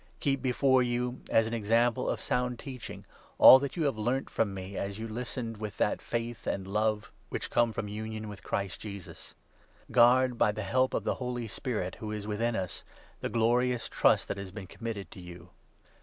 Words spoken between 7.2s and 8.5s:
which come from union with